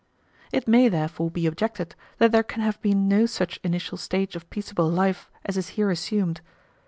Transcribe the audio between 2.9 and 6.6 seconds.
no such initial stage of peaceable life as is here assumed.